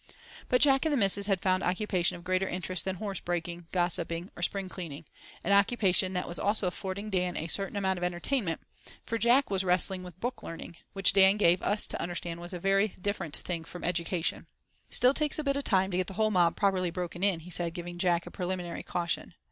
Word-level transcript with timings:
But 0.49 0.61
Jack 0.61 0.83
and 0.83 0.91
the 0.91 0.97
missus 0.97 1.27
had 1.27 1.43
found 1.43 1.61
occupation 1.61 2.17
of 2.17 2.23
greater 2.23 2.47
interest 2.47 2.85
than 2.85 2.95
horse 2.95 3.19
breaking, 3.19 3.67
gossiping, 3.71 4.31
or 4.35 4.41
spring 4.41 4.67
cleaning—an 4.67 5.51
occupation 5.51 6.13
that 6.13 6.27
was 6.27 6.39
also 6.39 6.65
affording 6.65 7.11
Dan 7.11 7.37
a 7.37 7.45
certain 7.45 7.77
amount 7.77 7.99
of 7.99 8.03
entertainment, 8.03 8.61
for 9.03 9.19
Jack 9.19 9.51
was 9.51 9.63
"wrestling 9.63 10.01
with 10.01 10.19
book 10.19 10.41
learning," 10.41 10.77
which 10.93 11.13
Dan 11.13 11.37
gave 11.37 11.61
us 11.61 11.85
to 11.85 12.01
understand 12.01 12.39
was 12.39 12.51
a 12.51 12.57
very 12.59 12.87
different 12.99 13.37
thing 13.37 13.63
from 13.63 13.83
"education." 13.83 14.47
"Still 14.89 15.11
it 15.11 15.17
takes 15.17 15.37
a 15.37 15.43
bit 15.43 15.55
of 15.55 15.65
time 15.65 15.91
to 15.91 15.97
get 15.97 16.07
the 16.07 16.13
whole 16.15 16.31
mob 16.31 16.55
properly 16.55 16.89
broken 16.89 17.23
in," 17.23 17.41
he 17.41 17.51
said, 17.51 17.75
giving 17.75 17.99
Jack 17.99 18.25
a 18.25 18.31
preliminary 18.31 18.81
caution. 18.81 19.35